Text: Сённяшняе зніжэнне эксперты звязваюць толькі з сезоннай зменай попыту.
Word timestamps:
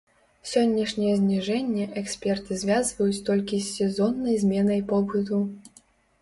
Сённяшняе 0.51 1.11
зніжэнне 1.19 1.85
эксперты 2.01 2.57
звязваюць 2.63 3.23
толькі 3.29 3.61
з 3.67 3.71
сезоннай 3.77 4.41
зменай 4.47 4.81
попыту. 4.95 5.37